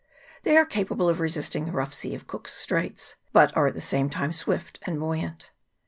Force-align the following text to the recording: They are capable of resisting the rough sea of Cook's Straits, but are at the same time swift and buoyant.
They 0.41 0.57
are 0.57 0.65
capable 0.65 1.07
of 1.07 1.19
resisting 1.19 1.65
the 1.67 1.71
rough 1.73 1.93
sea 1.93 2.15
of 2.15 2.25
Cook's 2.25 2.55
Straits, 2.55 3.17
but 3.33 3.55
are 3.55 3.67
at 3.67 3.75
the 3.75 3.81
same 3.81 4.09
time 4.09 4.33
swift 4.33 4.79
and 4.81 4.99
buoyant. 4.99 5.51